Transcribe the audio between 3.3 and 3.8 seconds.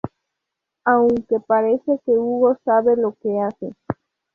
hace.